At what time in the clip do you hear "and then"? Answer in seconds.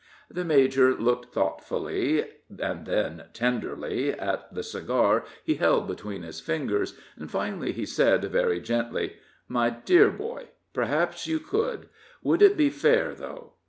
2.59-3.25